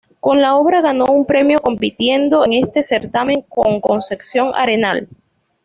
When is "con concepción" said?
3.47-4.51